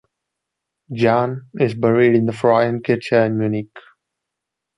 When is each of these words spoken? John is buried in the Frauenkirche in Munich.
John 0.91 1.49
is 1.59 1.75
buried 1.75 2.15
in 2.15 2.25
the 2.25 2.31
Frauenkirche 2.31 3.23
in 3.23 3.37
Munich. 3.37 3.69